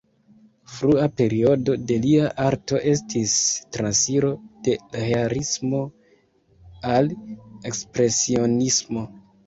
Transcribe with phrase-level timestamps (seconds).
[0.77, 3.35] Frua periodo de lia arto estis
[3.77, 4.33] transiro
[4.69, 5.87] de realismo
[6.97, 7.17] al
[7.73, 9.11] ekspresionismo.